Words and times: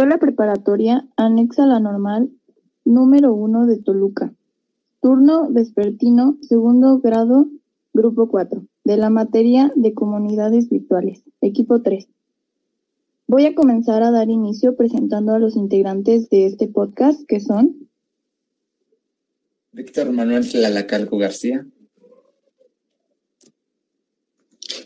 Escuela 0.00 0.16
Preparatoria 0.16 1.06
anexa 1.18 1.64
a 1.64 1.66
la 1.66 1.78
normal 1.78 2.30
número 2.86 3.34
1 3.34 3.66
de 3.66 3.76
Toluca. 3.82 4.32
Turno 5.02 5.50
vespertino, 5.50 6.38
segundo 6.40 7.00
grado, 7.00 7.50
grupo 7.92 8.30
4, 8.30 8.64
de 8.84 8.96
la 8.96 9.10
materia 9.10 9.70
de 9.76 9.92
comunidades 9.92 10.70
virtuales, 10.70 11.22
equipo 11.42 11.82
3. 11.82 12.08
Voy 13.26 13.44
a 13.44 13.54
comenzar 13.54 14.02
a 14.02 14.10
dar 14.10 14.30
inicio 14.30 14.74
presentando 14.74 15.34
a 15.34 15.38
los 15.38 15.54
integrantes 15.54 16.30
de 16.30 16.46
este 16.46 16.66
podcast, 16.66 17.20
que 17.28 17.40
son 17.40 17.90
Víctor 19.72 20.12
Manuel 20.12 20.50
Tlalacalco 20.50 21.18
García. 21.18 21.66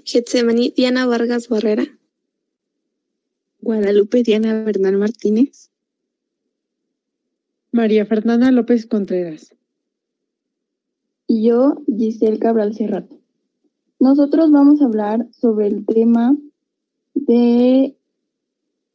Getsemani 0.04 0.74
Diana 0.76 1.06
Vargas 1.06 1.48
Barrera. 1.48 1.84
Guadalupe 3.64 4.22
Diana 4.22 4.62
Bernal 4.62 4.98
Martínez. 4.98 5.70
María 7.72 8.04
Fernanda 8.04 8.50
López 8.50 8.84
Contreras. 8.84 9.56
Y 11.26 11.48
yo, 11.48 11.82
Giselle 11.86 12.38
Cabral 12.38 12.74
Cerrato. 12.74 13.18
Nosotros 13.98 14.52
vamos 14.52 14.82
a 14.82 14.84
hablar 14.84 15.26
sobre 15.32 15.68
el 15.68 15.86
tema 15.86 16.36
de 17.14 17.96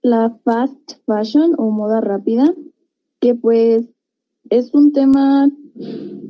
la 0.04 0.38
fast 0.44 1.04
fashion 1.08 1.56
o 1.58 1.72
moda 1.72 2.00
rápida, 2.00 2.54
que 3.20 3.34
pues 3.34 3.90
es 4.52 4.72
un 4.76 4.94
tema 4.94 5.50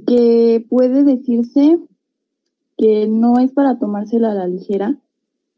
que 0.08 0.66
puede 0.70 1.04
decirse 1.04 1.78
que 2.78 3.06
no 3.06 3.38
es 3.38 3.52
para 3.52 3.78
tomársela 3.78 4.32
a 4.32 4.36
la 4.36 4.48
ligera, 4.48 4.98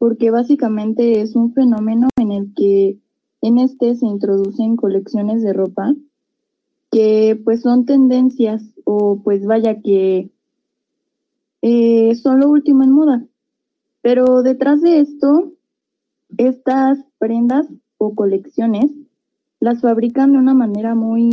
porque 0.02 0.32
básicamente 0.32 1.20
es 1.20 1.36
un 1.36 1.54
fenómeno 1.54 2.08
en 2.16 2.32
el 2.32 2.52
que 2.56 2.98
en 3.40 3.58
este 3.60 3.94
se 3.94 4.04
introducen 4.04 4.74
colecciones 4.74 5.44
de 5.44 5.52
ropa 5.52 5.94
que 6.90 7.40
pues 7.44 7.60
son 7.60 7.86
tendencias 7.86 8.64
o 8.82 9.20
pues 9.22 9.46
vaya 9.46 9.80
que 9.80 10.32
eh, 11.62 12.16
son 12.16 12.40
lo 12.40 12.48
último 12.48 12.82
en 12.82 12.90
moda. 12.90 13.24
Pero 14.00 14.42
detrás 14.42 14.80
de 14.80 14.98
esto, 14.98 15.52
estas 16.36 16.98
prendas 17.18 17.68
o 17.96 18.16
colecciones 18.16 18.90
las 19.60 19.82
fabrican 19.82 20.32
de 20.32 20.38
una 20.38 20.54
manera 20.54 20.96
muy 20.96 21.30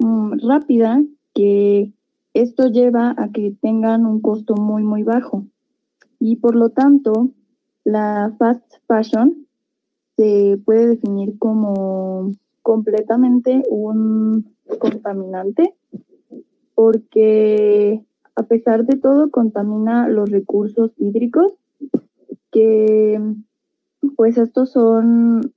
mm, 0.00 0.32
rápida 0.48 1.00
que 1.32 1.92
esto 2.32 2.66
lleva 2.66 3.14
a 3.16 3.28
que 3.30 3.54
tengan 3.62 4.04
un 4.04 4.20
costo 4.20 4.56
muy 4.56 4.82
muy 4.82 5.04
bajo 5.04 5.44
y 6.18 6.34
por 6.34 6.56
lo 6.56 6.70
tanto 6.70 7.30
la 7.84 8.34
fast 8.38 8.64
fashion 8.86 9.46
se 10.16 10.58
puede 10.64 10.88
definir 10.88 11.38
como 11.38 12.32
completamente 12.62 13.62
un 13.68 14.54
contaminante 14.78 15.74
porque 16.74 18.02
a 18.34 18.42
pesar 18.44 18.84
de 18.84 18.96
todo 18.96 19.30
contamina 19.30 20.08
los 20.08 20.30
recursos 20.30 20.92
hídricos 20.96 21.52
que 22.50 23.20
pues 24.16 24.38
estos 24.38 24.72
son 24.72 25.52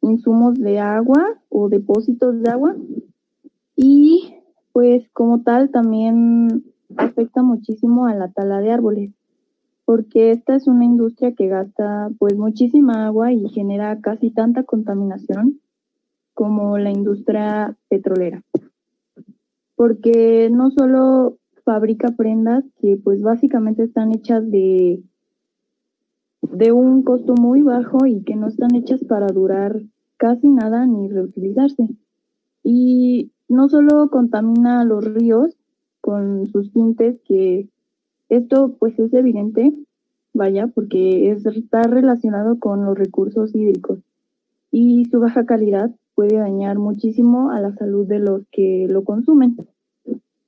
insumos 0.00 0.54
de 0.54 0.78
agua 0.78 1.40
o 1.50 1.68
depósitos 1.68 2.40
de 2.40 2.50
agua 2.50 2.74
y 3.76 4.34
pues 4.72 5.08
como 5.12 5.42
tal 5.42 5.70
también 5.70 6.64
afecta 6.96 7.42
muchísimo 7.42 8.06
a 8.06 8.14
la 8.14 8.30
tala 8.30 8.60
de 8.60 8.72
árboles 8.72 9.12
porque 9.90 10.30
esta 10.30 10.54
es 10.54 10.68
una 10.68 10.84
industria 10.84 11.32
que 11.32 11.48
gasta 11.48 12.10
pues 12.20 12.36
muchísima 12.36 13.06
agua 13.06 13.32
y 13.32 13.48
genera 13.48 14.00
casi 14.00 14.30
tanta 14.30 14.62
contaminación 14.62 15.58
como 16.32 16.78
la 16.78 16.92
industria 16.92 17.76
petrolera. 17.88 18.44
Porque 19.74 20.48
no 20.48 20.70
solo 20.70 21.38
fabrica 21.64 22.12
prendas 22.16 22.62
que 22.80 22.98
pues 23.02 23.20
básicamente 23.20 23.82
están 23.82 24.12
hechas 24.12 24.48
de 24.48 25.02
de 26.40 26.70
un 26.70 27.02
costo 27.02 27.34
muy 27.34 27.62
bajo 27.62 28.06
y 28.06 28.22
que 28.22 28.36
no 28.36 28.46
están 28.46 28.76
hechas 28.76 29.02
para 29.02 29.26
durar 29.26 29.82
casi 30.18 30.50
nada 30.50 30.86
ni 30.86 31.08
reutilizarse. 31.08 31.88
Y 32.62 33.32
no 33.48 33.68
solo 33.68 34.08
contamina 34.08 34.84
los 34.84 35.04
ríos 35.04 35.56
con 36.00 36.46
sus 36.46 36.72
tintes, 36.72 37.20
que 37.24 37.68
esto 38.30 38.76
pues 38.78 38.98
es 38.98 39.12
evidente, 39.12 39.74
vaya, 40.32 40.68
porque 40.68 41.30
está 41.32 41.82
relacionado 41.82 42.58
con 42.58 42.84
los 42.84 42.96
recursos 42.96 43.54
hídricos 43.54 43.98
y 44.70 45.04
su 45.06 45.20
baja 45.20 45.44
calidad 45.44 45.90
puede 46.14 46.36
dañar 46.36 46.78
muchísimo 46.78 47.50
a 47.50 47.60
la 47.60 47.74
salud 47.74 48.06
de 48.06 48.20
los 48.20 48.42
que 48.52 48.86
lo 48.88 49.04
consumen. 49.04 49.56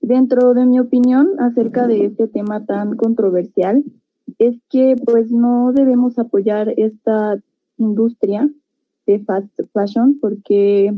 Dentro 0.01 0.55
de 0.55 0.67
mi 0.67 0.79
opinión 0.81 1.29
acerca 1.39 1.87
de 1.87 2.07
este 2.07 2.29
tema 2.29 2.65
tan 2.65 2.97
controversial, 2.97 3.85
es 4.39 4.57
que 4.69 4.97
pues 5.05 5.31
no 5.31 5.73
debemos 5.73 6.19
apoyar 6.19 6.75
esta 6.77 7.37
industria 7.79 8.49
de 9.07 9.19
fast 9.21 9.53
fashion 9.73 10.19
porque 10.21 10.95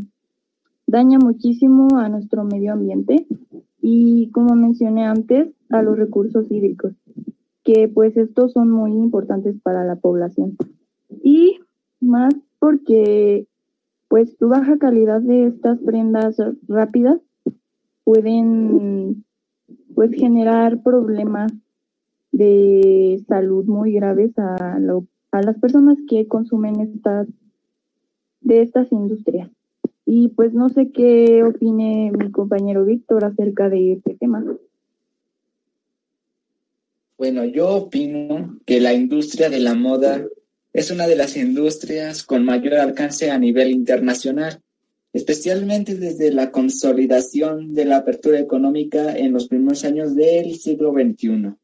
daña 0.87 1.19
muchísimo 1.19 1.89
a 1.97 2.09
nuestro 2.09 2.45
medio 2.45 2.73
ambiente 2.73 3.27
y 3.87 4.31
como 4.31 4.55
mencioné 4.55 5.05
antes 5.05 5.53
a 5.69 5.83
los 5.83 5.99
recursos 5.99 6.51
hídricos 6.51 6.95
que 7.65 7.87
pues 7.87 8.17
estos 8.17 8.53
son 8.53 8.71
muy 8.71 8.93
importantes 8.93 9.57
para 9.63 9.85
la 9.85 9.97
población 9.97 10.57
y 11.23 11.59
más 12.01 12.33
porque 12.59 13.47
pues 14.09 14.35
su 14.39 14.49
baja 14.49 14.79
calidad 14.79 15.21
de 15.21 15.49
estas 15.49 15.79
prendas 15.81 16.37
rápidas 16.67 17.21
pueden 18.05 19.27
pues 19.95 20.13
generar 20.15 20.83
problemas 20.83 21.53
de 22.33 23.23
salud 23.29 23.67
muy 23.67 23.93
graves 23.93 24.33
a, 24.39 24.79
a 25.31 25.43
las 25.43 25.59
personas 25.59 25.99
que 26.09 26.27
consumen 26.27 26.81
estas 26.81 27.29
de 28.41 28.63
estas 28.63 28.91
industrias. 28.93 29.51
Y 30.07 30.29
pues 30.29 30.53
no 30.53 30.69
sé 30.69 30.91
qué 30.93 31.43
opine 31.43 32.13
mi 32.17 32.31
compañero 32.31 32.85
Víctor 32.85 33.25
acerca 33.25 33.69
de 33.69 33.95
este 33.95 34.15
tema. 34.15 34.45
Bueno, 37.17 37.45
yo 37.45 37.71
opino 37.71 38.59
que 38.67 38.81
la 38.81 38.93
industria 38.93 39.49
de 39.49 39.61
la 39.61 39.75
moda 39.75 40.27
es 40.73 40.91
una 40.91 41.07
de 41.07 41.17
las 41.17 41.37
industrias 41.37 42.25
con 42.25 42.45
mayor 42.45 42.75
alcance 42.75 43.31
a 43.31 43.39
nivel 43.39 43.71
internacional, 43.71 44.61
especialmente 45.13 45.95
desde 45.95 46.33
la 46.33 46.51
consolidación 46.51 47.73
de 47.73 47.85
la 47.85 47.99
apertura 47.99 48.41
económica 48.41 49.17
en 49.17 49.33
los 49.33 49.47
primeros 49.47 49.85
años 49.85 50.17
del 50.17 50.57
siglo 50.57 50.93
XXI. 50.93 51.55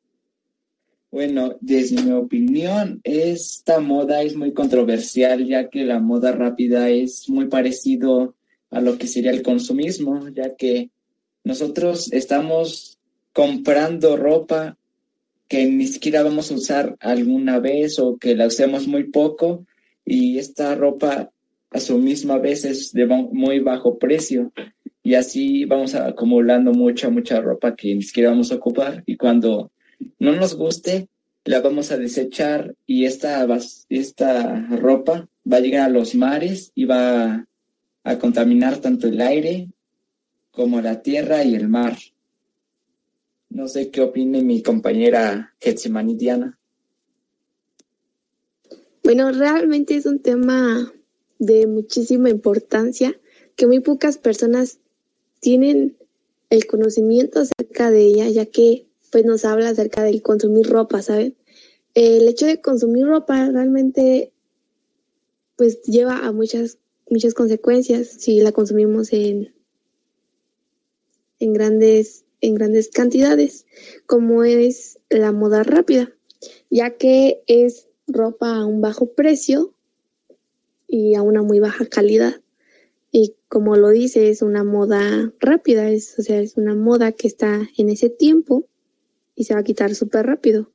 Bueno, 1.11 1.57
desde 1.61 2.01
mi 2.03 2.13
opinión, 2.13 3.01
esta 3.03 3.81
moda 3.81 4.23
es 4.23 4.37
muy 4.37 4.53
controversial, 4.53 5.45
ya 5.45 5.69
que 5.69 5.85
la 5.85 5.99
moda 5.99 6.31
rápida 6.31 6.89
es 6.89 7.29
muy 7.29 7.49
parecido 7.49 8.37
a 8.71 8.81
lo 8.81 8.97
que 8.97 9.09
sería 9.09 9.33
el 9.33 9.43
consumismo, 9.43 10.29
ya 10.29 10.55
que 10.55 10.91
nosotros 11.43 12.13
estamos 12.13 12.99
comprando 13.33 14.17
ropa 14.17 14.77
que 15.49 15.67
ni 15.67 15.89
siquiera 15.89 16.23
vamos 16.23 16.53
a 16.53 16.55
usar 16.55 16.97
alguna 17.01 17.59
vez 17.59 17.99
o 17.99 18.17
que 18.17 18.37
la 18.37 18.47
usemos 18.47 18.87
muy 18.87 19.11
poco 19.11 19.67
y 20.05 20.39
esta 20.39 20.77
ropa 20.77 21.33
a 21.73 21.81
su 21.81 21.99
misma 21.99 22.39
vez 22.39 22.65
es 22.65 22.93
de 22.93 23.07
muy 23.07 23.59
bajo 23.59 23.99
precio 23.99 24.53
y 25.03 25.15
así 25.15 25.65
vamos 25.65 25.97
acumulando 25.97 26.73
mucha, 26.73 27.11
mucha 27.11 27.41
ropa 27.41 27.75
que 27.75 27.97
ni 27.97 28.03
siquiera 28.03 28.31
vamos 28.31 28.53
a 28.53 28.57
ocupar 28.57 29.03
y 29.07 29.17
cuando 29.17 29.73
no 30.19 30.35
nos 30.35 30.55
guste, 30.55 31.09
la 31.45 31.61
vamos 31.61 31.91
a 31.91 31.97
desechar 31.97 32.75
y 32.87 33.07
esta, 33.07 33.47
esta 33.89 34.67
ropa 34.69 35.29
va 35.51 35.57
a 35.57 35.61
llegar 35.61 35.83
a 35.83 35.93
los 35.93 36.15
mares 36.15 36.73
y 36.75 36.85
va 36.85 37.47
a 38.05 38.19
contaminar 38.19 38.79
tanto 38.79 39.09
el 39.09 39.21
aire 39.21 39.69
como 40.51 40.81
la 40.81 41.03
tierra 41.03 41.45
y 41.45 41.55
el 41.55 41.69
mar. 41.69 41.97
No 43.49 43.69
sé 43.69 43.91
qué 43.91 44.01
opine 44.01 44.43
mi 44.43 44.63
compañera 44.63 45.55
Getsemani 45.61 46.15
Diana. 46.15 46.59
Bueno, 49.03 49.33
realmente 49.33 49.97
es 49.97 50.07
un 50.07 50.21
tema 50.21 50.93
de 51.39 51.67
muchísima 51.67 52.29
importancia 52.29 53.19
que 53.57 53.67
muy 53.67 53.81
pocas 53.81 54.19
personas 54.19 54.79
tienen 55.41 55.97
el 56.51 56.67
conocimiento 56.67 57.41
acerca 57.41 57.91
de 57.91 58.03
ella, 58.03 58.29
ya 58.29 58.47
que 58.47 58.87
pues 59.11 59.25
nos 59.25 59.45
habla 59.45 59.71
acerca 59.71 60.03
del 60.03 60.23
consumir 60.23 60.69
ropa, 60.69 61.03
¿saben? 61.03 61.37
El 61.95 62.29
hecho 62.29 62.47
de 62.47 62.61
consumir 62.61 63.07
ropa 63.07 63.51
realmente 63.51 64.33
pues 65.57 65.83
lleva 65.83 66.25
a 66.25 66.33
muchas, 66.33 66.79
muchas 67.11 67.35
consecuencias 67.35 68.09
si 68.09 68.41
la 68.41 68.53
consumimos 68.53 69.13
en, 69.13 69.53
en, 71.39 71.53
grandes, 71.53 72.25
en 72.41 72.55
grandes 72.55 72.89
cantidades, 72.89 73.67
como 74.07 74.45
es 74.45 74.99
la 75.11 75.33
moda 75.33 75.63
rápida, 75.63 76.13
ya 76.71 76.97
que 76.97 77.43
es 77.47 77.89
ropa 78.07 78.57
a 78.57 78.65
un 78.65 78.81
bajo 78.81 79.13
precio 79.13 79.75
y 80.89 81.15
a 81.15 81.23
una 81.23 81.43
muy 81.43 81.61
baja 81.61 81.85
calidad. 81.87 82.41
Y 83.13 83.35
como 83.49 83.77
lo 83.77 83.89
dice, 83.89 84.31
es 84.31 84.41
una 84.41 84.65
moda 84.65 85.33
rápida, 85.41 85.91
es, 85.91 86.19
o 86.19 86.23
sea, 86.23 86.41
es 86.41 86.57
una 86.57 86.75
moda 86.75 87.13
que 87.13 87.27
está 87.27 87.69
en 87.77 87.91
ese 87.91 88.09
tiempo 88.09 88.67
y 89.41 89.45
se 89.45 89.55
va 89.55 89.61
a 89.61 89.65
quitar 89.65 89.95
súper 89.95 90.27
rápido. 90.27 90.71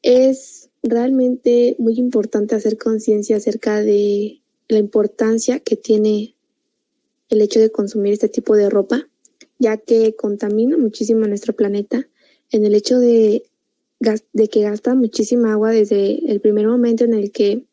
Es 0.00 0.70
realmente 0.82 1.76
muy 1.78 1.98
importante 1.98 2.54
hacer 2.54 2.78
conciencia 2.78 3.36
acerca 3.36 3.82
de 3.82 4.40
la 4.68 4.78
importancia 4.78 5.60
que 5.60 5.76
tiene 5.76 6.34
el 7.28 7.42
hecho 7.42 7.60
de 7.60 7.70
consumir 7.70 8.14
este 8.14 8.30
tipo 8.30 8.56
de 8.56 8.70
ropa, 8.70 9.06
ya 9.58 9.76
que 9.76 10.16
contamina 10.16 10.78
muchísimo 10.78 11.26
nuestro 11.26 11.52
planeta 11.52 12.08
en 12.50 12.64
el 12.64 12.74
hecho 12.74 12.98
de, 12.98 13.44
de 14.32 14.48
que 14.48 14.62
gasta 14.62 14.94
muchísima 14.94 15.52
agua 15.52 15.70
desde 15.70 16.32
el 16.32 16.40
primer 16.40 16.68
momento 16.68 17.04
en 17.04 17.12
el 17.12 17.32
que 17.32 17.64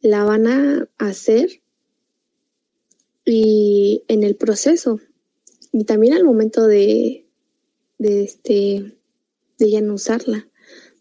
la 0.00 0.24
van 0.24 0.46
a 0.46 0.88
hacer 0.96 1.60
y 3.26 4.04
en 4.08 4.24
el 4.24 4.36
proceso 4.36 5.00
y 5.70 5.84
también 5.84 6.14
al 6.14 6.24
momento 6.24 6.66
de, 6.66 7.26
de 7.98 8.24
este 8.24 8.96
de 9.62 9.70
ya 9.70 9.80
no 9.80 9.94
usarla. 9.94 10.48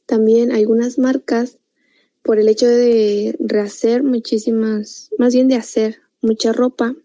También 0.05 0.51
algunas 0.51 0.97
marcas 0.97 1.57
por 2.21 2.39
el 2.39 2.47
hecho 2.47 2.67
de 2.67 3.35
rehacer 3.39 4.03
muchísimas, 4.03 5.09
más 5.17 5.33
bien 5.33 5.47
de 5.47 5.55
hacer 5.55 5.97
mucha 6.21 6.53
ropa, 6.53 6.95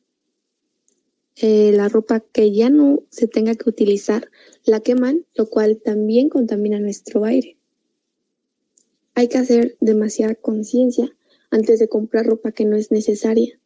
eh, 1.37 1.73
la 1.73 1.88
ropa 1.88 2.20
que 2.20 2.53
ya 2.53 2.70
no 2.70 3.03
se 3.11 3.26
tenga 3.26 3.55
que 3.55 3.69
utilizar, 3.69 4.31
la 4.64 4.81
queman, 4.81 5.25
lo 5.35 5.49
cual 5.49 5.81
también 5.82 6.29
contamina 6.29 6.79
nuestro 6.79 7.25
aire. 7.25 7.56
Hay 9.14 9.29
que 9.29 9.38
hacer 9.38 9.76
demasiada 9.81 10.35
conciencia 10.35 11.14
antes 11.50 11.79
de 11.79 11.88
comprar 11.88 12.26
ropa 12.26 12.53
que 12.53 12.67
no 12.67 12.76
es 12.76 12.91
necesaria. 12.91 13.58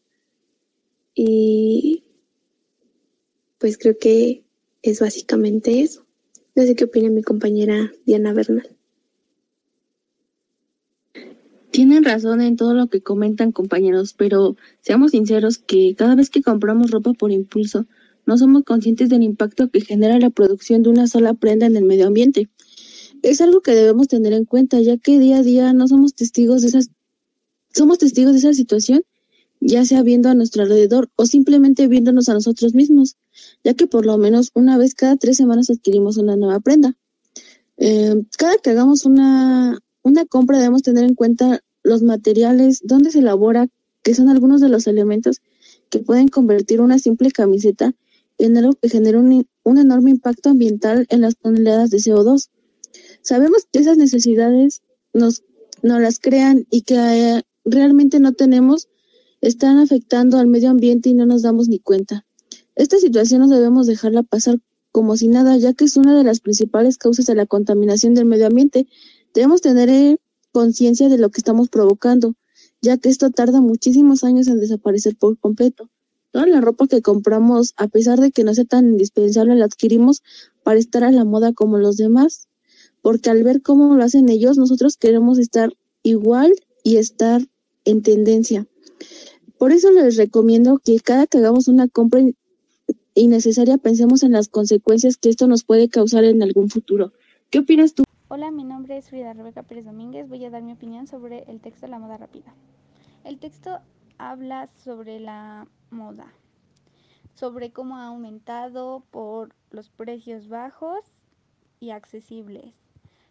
Y 1.14 2.04
pues 3.58 3.76
creo 3.76 3.98
que 3.98 4.44
es 4.82 5.00
básicamente 5.00 5.80
eso. 5.80 6.06
No 6.54 6.64
sé 6.64 6.74
qué 6.74 6.84
opina 6.84 7.08
mi 7.10 7.22
compañera 7.22 7.92
Diana 8.06 8.32
Bernal. 8.32 8.68
Tienen 11.70 12.04
razón 12.04 12.40
en 12.40 12.56
todo 12.56 12.74
lo 12.74 12.88
que 12.88 13.00
comentan 13.00 13.52
compañeros, 13.52 14.12
pero 14.12 14.56
seamos 14.80 15.12
sinceros 15.12 15.58
que 15.58 15.94
cada 15.96 16.16
vez 16.16 16.28
que 16.28 16.42
compramos 16.42 16.90
ropa 16.90 17.12
por 17.12 17.30
impulso, 17.30 17.86
no 18.26 18.36
somos 18.36 18.64
conscientes 18.64 19.08
del 19.08 19.22
impacto 19.22 19.70
que 19.70 19.80
genera 19.80 20.18
la 20.18 20.30
producción 20.30 20.82
de 20.82 20.90
una 20.90 21.06
sola 21.06 21.34
prenda 21.34 21.66
en 21.66 21.76
el 21.76 21.84
medio 21.84 22.08
ambiente. 22.08 22.48
Es 23.22 23.40
algo 23.40 23.60
que 23.60 23.72
debemos 23.72 24.08
tener 24.08 24.32
en 24.32 24.44
cuenta, 24.44 24.80
ya 24.80 24.96
que 24.96 25.18
día 25.18 25.38
a 25.38 25.42
día 25.42 25.72
no 25.72 25.86
somos 25.86 26.14
testigos 26.14 26.62
de 26.62 26.68
esas, 26.68 26.90
somos 27.72 27.98
testigos 27.98 28.32
de 28.32 28.38
esa 28.38 28.54
situación, 28.54 29.02
ya 29.60 29.84
sea 29.84 30.02
viendo 30.02 30.28
a 30.28 30.34
nuestro 30.34 30.62
alrededor 30.62 31.10
o 31.16 31.26
simplemente 31.26 31.86
viéndonos 31.86 32.28
a 32.28 32.34
nosotros 32.34 32.74
mismos, 32.74 33.16
ya 33.62 33.74
que 33.74 33.86
por 33.86 34.06
lo 34.06 34.16
menos 34.18 34.50
una 34.54 34.78
vez 34.78 34.94
cada 34.94 35.16
tres 35.16 35.36
semanas 35.36 35.70
adquirimos 35.70 36.16
una 36.16 36.36
nueva 36.36 36.60
prenda. 36.60 36.96
Eh, 37.76 38.22
cada 38.36 38.56
que 38.58 38.70
hagamos 38.70 39.04
una, 39.04 39.78
una 40.02 40.24
compra 40.26 40.58
debemos 40.58 40.82
tener 40.82 41.04
en 41.04 41.14
cuenta 41.14 41.60
los 41.82 42.02
materiales, 42.02 42.80
dónde 42.84 43.10
se 43.10 43.20
elabora, 43.20 43.68
que 44.02 44.14
son 44.14 44.28
algunos 44.28 44.60
de 44.60 44.68
los 44.68 44.86
elementos 44.86 45.40
que 45.90 45.98
pueden 45.98 46.28
convertir 46.28 46.80
una 46.80 46.98
simple 46.98 47.30
camiseta 47.30 47.94
en 48.38 48.56
algo 48.56 48.72
que 48.74 48.88
genera 48.88 49.18
un, 49.18 49.46
enorme 49.64 50.10
impacto 50.10 50.50
ambiental 50.50 51.06
en 51.10 51.20
las 51.20 51.36
toneladas 51.36 51.90
de 51.90 51.98
CO2. 51.98 52.48
Sabemos 53.22 53.66
que 53.70 53.80
esas 53.80 53.98
necesidades 53.98 54.82
nos, 55.12 55.42
nos 55.82 56.00
las 56.00 56.18
crean 56.18 56.66
y 56.70 56.82
que 56.82 56.94
eh, 56.96 57.42
realmente 57.64 58.18
no 58.18 58.32
tenemos, 58.32 58.88
están 59.40 59.78
afectando 59.78 60.38
al 60.38 60.46
medio 60.46 60.70
ambiente 60.70 61.10
y 61.10 61.14
no 61.14 61.26
nos 61.26 61.42
damos 61.42 61.68
ni 61.68 61.78
cuenta. 61.78 62.26
Esta 62.74 62.98
situación 62.98 63.40
no 63.40 63.48
debemos 63.48 63.86
dejarla 63.86 64.22
pasar 64.22 64.58
como 64.92 65.16
si 65.16 65.28
nada, 65.28 65.56
ya 65.56 65.72
que 65.72 65.84
es 65.84 65.96
una 65.96 66.16
de 66.16 66.24
las 66.24 66.40
principales 66.40 66.98
causas 66.98 67.26
de 67.26 67.34
la 67.34 67.46
contaminación 67.46 68.14
del 68.14 68.24
medio 68.24 68.46
ambiente, 68.46 68.88
Debemos 69.32 69.60
tener 69.60 69.88
eh, 69.90 70.18
conciencia 70.50 71.08
de 71.08 71.16
lo 71.16 71.30
que 71.30 71.38
estamos 71.38 71.68
provocando, 71.68 72.34
ya 72.82 72.96
que 72.98 73.08
esto 73.08 73.30
tarda 73.30 73.60
muchísimos 73.60 74.24
años 74.24 74.48
en 74.48 74.58
desaparecer 74.58 75.16
por 75.16 75.38
completo. 75.38 75.88
Toda 76.32 76.46
la 76.46 76.60
ropa 76.60 76.88
que 76.88 77.00
compramos, 77.00 77.74
a 77.76 77.86
pesar 77.86 78.20
de 78.20 78.32
que 78.32 78.42
no 78.42 78.54
sea 78.54 78.64
tan 78.64 78.88
indispensable, 78.88 79.54
la 79.54 79.66
adquirimos 79.66 80.22
para 80.64 80.80
estar 80.80 81.04
a 81.04 81.12
la 81.12 81.24
moda 81.24 81.52
como 81.52 81.78
los 81.78 81.96
demás, 81.96 82.48
porque 83.02 83.30
al 83.30 83.44
ver 83.44 83.62
cómo 83.62 83.94
lo 83.94 84.02
hacen 84.02 84.28
ellos, 84.28 84.58
nosotros 84.58 84.96
queremos 84.96 85.38
estar 85.38 85.72
igual 86.02 86.52
y 86.82 86.96
estar 86.96 87.42
en 87.84 88.02
tendencia. 88.02 88.66
Por 89.58 89.72
eso 89.72 89.90
les 89.90 90.16
recomiendo 90.16 90.78
que 90.78 90.98
cada 91.00 91.26
que 91.26 91.38
hagamos 91.38 91.68
una 91.68 91.88
compra 91.88 92.20
innecesaria 93.14 93.78
pensemos 93.78 94.22
en 94.22 94.32
las 94.32 94.48
consecuencias 94.48 95.16
que 95.16 95.28
esto 95.28 95.46
nos 95.46 95.64
puede 95.64 95.88
causar 95.88 96.24
en 96.24 96.42
algún 96.42 96.70
futuro. 96.70 97.12
¿Qué 97.50 97.58
opinas 97.58 97.94
tú? 97.94 98.04
Hola, 98.28 98.50
mi 98.50 98.64
nombre 98.64 98.96
es 98.96 99.08
Frida 99.08 99.32
Rebeca 99.32 99.62
Pérez 99.64 99.84
Domínguez. 99.84 100.28
Voy 100.28 100.44
a 100.44 100.50
dar 100.50 100.62
mi 100.62 100.72
opinión 100.72 101.06
sobre 101.06 101.44
el 101.48 101.60
texto 101.60 101.86
La 101.88 101.98
moda 101.98 102.16
rápida. 102.16 102.54
El 103.24 103.38
texto 103.38 103.80
habla 104.18 104.70
sobre 104.82 105.18
la 105.18 105.66
moda, 105.90 106.32
sobre 107.34 107.72
cómo 107.72 107.96
ha 107.96 108.06
aumentado 108.06 109.02
por 109.10 109.54
los 109.70 109.88
precios 109.90 110.48
bajos 110.48 111.00
y 111.80 111.90
accesibles. 111.90 112.72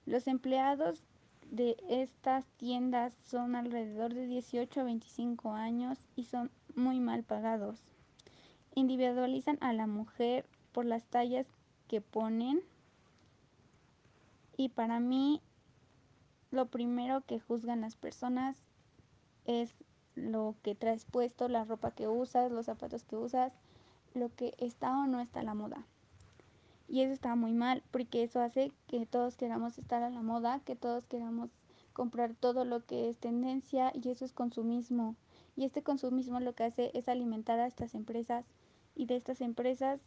Los 0.06 0.28
empleados 0.28 1.04
de 1.50 1.78
estas 1.90 2.46
tiendas 2.58 3.14
son 3.26 3.56
alrededor 3.56 4.14
de 4.14 4.28
18 4.28 4.82
a 4.82 4.84
25 4.84 5.54
años 5.54 5.98
y 6.16 6.26
son 6.26 6.52
muy 6.76 7.00
mal 7.00 7.24
pagados. 7.24 7.80
Individualizan 8.76 9.58
a 9.62 9.74
la 9.74 9.88
mujer 9.88 10.46
por 10.72 10.86
las 10.86 11.04
tallas 11.06 11.48
que 11.88 12.02
ponen 12.02 12.62
y 14.60 14.68
para 14.68 15.00
mí, 15.00 15.42
lo 16.52 16.66
primero 16.66 17.22
que 17.22 17.40
juzgan 17.40 17.80
las 17.80 17.96
personas 17.96 18.58
es 19.46 19.74
lo 20.16 20.54
que 20.64 20.76
traes 20.76 21.06
puesto, 21.06 21.48
la 21.48 21.64
ropa 21.64 21.92
que 21.92 22.10
usas, 22.10 22.52
los 22.52 22.66
zapatos 22.66 23.06
que 23.06 23.16
usas, 23.16 23.54
lo 24.14 24.36
que 24.36 24.56
está 24.58 24.98
o 25.00 25.08
no 25.08 25.22
está 25.22 25.40
a 25.40 25.44
la 25.44 25.54
moda. 25.54 25.86
Y 26.90 27.02
eso 27.02 27.14
está 27.14 27.36
muy 27.36 27.54
mal, 27.54 27.84
porque 27.92 28.24
eso 28.24 28.42
hace 28.42 28.72
que 28.88 29.06
todos 29.06 29.38
queramos 29.38 29.78
estar 29.78 30.04
a 30.04 30.10
la 30.10 30.22
moda, 30.22 30.60
que 30.66 30.76
todos 30.76 31.06
queramos 31.06 31.50
comprar 31.94 32.34
todo 32.34 32.66
lo 32.66 32.86
que 32.86 33.10
es 33.10 33.18
tendencia 33.18 33.92
y 33.94 34.10
eso 34.10 34.26
es 34.26 34.34
consumismo. 34.34 35.16
Y 35.56 35.66
este 35.66 35.84
consumismo 35.84 36.40
lo 36.40 36.54
que 36.54 36.64
hace 36.64 36.92
es 36.94 37.08
alimentar 37.08 37.60
a 37.60 37.68
estas 37.68 37.94
empresas 37.94 38.46
y 38.96 39.06
de 39.06 39.16
estas 39.16 39.42
empresas 39.42 40.02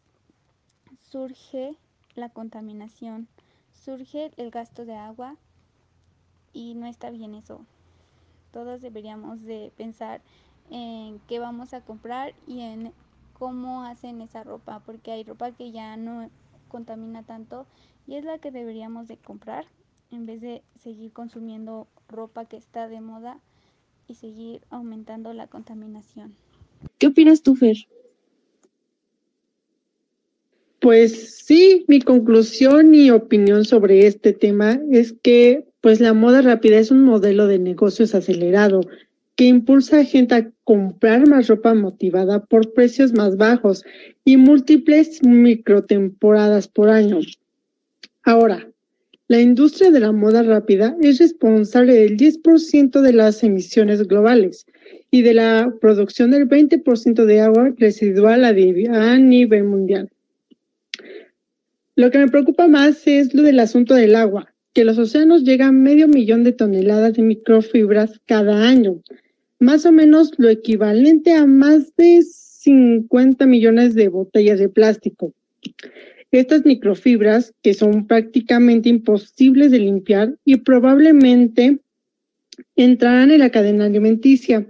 surge 1.01 1.77
la 2.15 2.29
contaminación 2.29 3.29
surge 3.73 4.31
el 4.37 4.51
gasto 4.51 4.85
de 4.85 4.95
agua 4.95 5.37
y 6.53 6.75
no 6.75 6.87
está 6.87 7.11
bien 7.11 7.35
eso. 7.35 7.65
Todos 8.53 8.81
deberíamos 8.81 9.43
de 9.43 9.73
pensar 9.77 10.21
en 10.71 11.19
qué 11.21 11.39
vamos 11.39 11.75
a 11.75 11.81
comprar 11.81 12.35
y 12.47 12.61
en 12.61 12.93
cómo 13.33 13.83
hacen 13.85 14.21
esa 14.21 14.45
ropa, 14.45 14.81
porque 14.81 15.11
hay 15.11 15.25
ropa 15.25 15.51
que 15.53 15.73
ya 15.73 15.97
no 15.97 16.31
contamina 16.73 17.23
tanto 17.23 17.67
y 18.09 18.17
es 18.17 18.25
la 18.25 18.39
que 18.39 18.51
deberíamos 18.51 19.07
de 19.07 19.19
comprar 19.19 19.67
en 20.11 20.27
vez 20.27 20.41
de 20.41 20.63
seguir 20.83 21.13
consumiendo 21.13 21.87
ropa 22.09 22.47
que 22.47 22.57
está 22.57 22.89
de 22.89 23.01
moda 23.01 23.39
y 24.09 24.15
seguir 24.15 24.63
aumentando 24.71 25.33
la 25.35 25.47
contaminación. 25.47 26.35
¿Qué 26.99 27.09
opinas 27.09 27.43
tú, 27.43 27.55
Fer? 27.55 27.77
Pues 30.81 31.45
sí, 31.45 31.85
mi 31.87 32.01
conclusión 32.01 32.95
y 32.95 33.11
opinión 33.11 33.65
sobre 33.65 34.07
este 34.07 34.33
tema 34.33 34.81
es 34.91 35.13
que 35.13 35.69
pues 35.81 36.01
la 36.01 36.15
moda 36.15 36.43
rápida 36.43 36.79
es 36.79 36.91
un 36.91 37.05
modelo 37.05 37.47
de 37.47 37.59
negocios 37.59 38.15
acelerado 38.15 38.81
que 39.43 39.49
impulsa 39.49 39.99
a 39.99 40.05
gente 40.05 40.37
a 40.37 40.49
comprar 40.63 41.27
más 41.27 41.49
ropa 41.49 41.75
motivada 41.75 42.45
por 42.45 42.73
precios 42.75 43.13
más 43.13 43.37
bajos 43.37 43.83
y 44.25 44.37
múltiples 44.37 45.21
microtemporadas 45.25 46.69
por 46.69 46.89
año. 46.89 47.19
Ahora, 48.23 48.69
la 49.27 49.41
industria 49.41 49.91
de 49.91 49.99
la 49.99 50.13
moda 50.13 50.45
rápida 50.45 50.97
es 51.01 51.19
responsable 51.19 51.93
del 51.93 52.17
10% 52.17 53.01
de 53.01 53.13
las 53.13 53.43
emisiones 53.43 54.07
globales 54.07 54.65
y 55.11 55.23
de 55.23 55.35
la 55.35 55.75
producción 55.81 56.31
del 56.31 56.49
20% 56.49 57.25
de 57.25 57.41
agua 57.41 57.73
residual 57.77 58.45
a 58.45 59.19
nivel 59.19 59.65
mundial. 59.65 60.09
Lo 61.97 62.13
que 62.13 62.19
me 62.19 62.29
preocupa 62.29 62.69
más 62.69 63.09
es 63.09 63.35
lo 63.35 63.43
del 63.43 63.59
asunto 63.59 63.97
del 63.97 64.15
agua, 64.15 64.55
que 64.73 64.85
los 64.85 64.99
océanos 64.99 65.43
llegan 65.43 65.83
medio 65.83 66.07
millón 66.07 66.45
de 66.45 66.53
toneladas 66.53 67.15
de 67.15 67.23
microfibras 67.23 68.21
cada 68.25 68.69
año, 68.69 69.01
más 69.63 69.87
o 69.87 69.93
menos 69.93 70.33
lo 70.39 70.49
equivalente 70.49 71.33
a 71.35 71.47
más 71.47 71.95
de 71.97 72.23
50 72.23 73.47
millones 73.47 73.95
de 73.95 74.09
botellas 74.09 74.59
de 74.59 74.69
plástico. 74.69 75.33
Estas 76.33 76.65
microfibras, 76.65 77.55
que 77.63 77.73
son 77.73 78.09
prácticamente 78.09 78.89
imposibles 78.89 79.71
de 79.71 79.79
limpiar 79.79 80.35
y 80.45 80.57
probablemente 80.57 81.79
entrarán 82.75 83.31
en 83.31 83.39
la 83.39 83.51
cadena 83.51 83.85
alimenticia, 83.85 84.67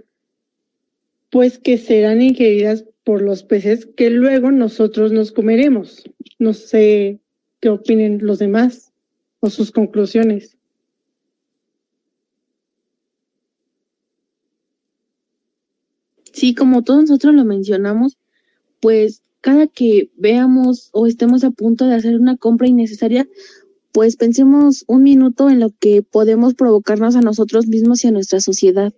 pues 1.31 1.57
que 1.57 1.79
serán 1.79 2.21
ingeridas 2.21 2.85
por 3.03 3.23
los 3.23 3.41
peces 3.41 3.87
que 3.97 4.11
luego 4.11 4.51
nosotros 4.51 5.11
nos 5.11 5.31
comeremos. 5.31 6.03
No 6.37 6.53
sé 6.53 7.17
qué 7.61 7.69
opinen 7.69 8.19
los 8.21 8.37
demás 8.37 8.91
o 9.39 9.49
sus 9.49 9.71
conclusiones. 9.71 10.55
Sí, 16.33 16.55
como 16.55 16.81
todos 16.81 17.01
nosotros 17.01 17.35
lo 17.35 17.45
mencionamos, 17.45 18.17
pues 18.81 19.21
cada 19.39 19.67
que 19.67 20.09
veamos 20.17 20.89
o 20.91 21.05
estemos 21.05 21.43
a 21.43 21.51
punto 21.51 21.85
de 21.85 21.95
hacer 21.95 22.19
una 22.19 22.37
compra 22.37 22.67
innecesaria, 22.67 23.27
pues 23.91 24.15
pensemos 24.15 24.83
un 24.87 25.03
minuto 25.03 25.49
en 25.49 25.59
lo 25.59 25.69
que 25.79 26.01
podemos 26.01 26.55
provocarnos 26.55 27.15
a 27.15 27.21
nosotros 27.21 27.67
mismos 27.67 28.03
y 28.03 28.07
a 28.07 28.11
nuestra 28.11 28.41
sociedad. 28.41 28.91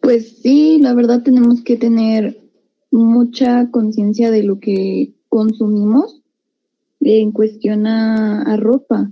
Pues 0.00 0.36
sí, 0.42 0.78
la 0.80 0.94
verdad 0.94 1.22
tenemos 1.22 1.62
que 1.62 1.76
tener 1.76 2.40
mucha 2.92 3.68
conciencia 3.70 4.30
de 4.30 4.44
lo 4.44 4.60
que 4.60 5.12
consumimos 5.28 6.20
en 7.00 7.32
cuestión 7.32 7.86
a, 7.86 8.42
a, 8.42 8.56
ropa 8.56 9.10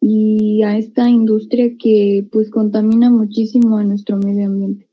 y 0.00 0.62
a 0.64 0.76
esta 0.76 1.08
industria 1.08 1.76
que 1.78 2.26
pues 2.32 2.50
contamina 2.50 3.10
muchísimo 3.10 3.76
a 3.78 3.84
nuestro 3.84 4.16
medio 4.16 4.46
ambiente. 4.46 4.87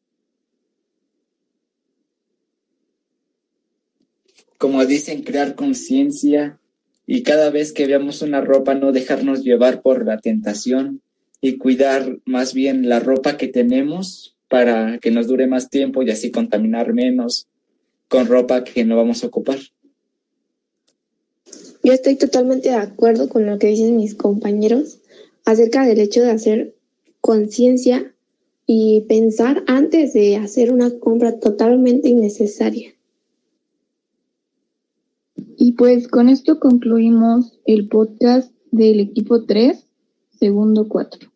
Como 4.58 4.86
dicen, 4.86 5.24
crear 5.24 5.56
conciencia 5.56 6.60
y 7.06 7.24
cada 7.24 7.50
vez 7.50 7.74
que 7.74 7.86
veamos 7.86 8.22
una 8.22 8.42
ropa 8.42 8.74
no 8.74 8.92
dejarnos 8.92 9.44
llevar 9.44 9.82
por 9.82 10.06
la 10.06 10.20
tentación 10.20 11.02
y 11.42 11.58
cuidar 11.58 12.20
más 12.26 12.54
bien 12.54 12.90
la 12.90 13.00
ropa 13.00 13.38
que 13.38 13.48
tenemos 13.48 14.36
para 14.50 15.00
que 15.00 15.12
nos 15.12 15.28
dure 15.28 15.48
más 15.48 15.70
tiempo 15.70 16.02
y 16.02 16.10
así 16.10 16.32
contaminar 16.32 16.94
menos 16.94 17.48
con 18.08 18.28
ropa 18.28 18.64
que 18.64 18.86
no 18.86 18.96
vamos 18.96 19.24
a 19.24 19.28
ocupar. 19.28 19.60
Yo 21.84 21.94
estoy 21.94 22.16
totalmente 22.16 22.70
de 22.70 22.76
acuerdo 22.76 23.30
con 23.30 23.46
lo 23.46 23.60
que 23.60 23.68
dicen 23.68 23.98
mis 23.98 24.16
compañeros 24.16 25.00
acerca 25.46 25.86
del 25.86 26.00
hecho 26.00 26.24
de 26.24 26.32
hacer 26.32 26.76
conciencia 27.22 28.12
y 28.66 29.02
pensar 29.02 29.64
antes 29.68 30.14
de 30.14 30.38
hacer 30.38 30.74
una 30.74 30.98
compra 31.00 31.40
totalmente 31.40 32.10
innecesaria. 32.10 32.95
Pues 35.77 36.08
con 36.08 36.29
esto 36.29 36.60
concluimos 36.60 37.60
el 37.65 37.89
podcast 37.89 38.53
del 38.72 39.01
equipo 39.01 39.44
3, 39.44 39.86
segundo 40.39 40.88
4. 40.88 41.35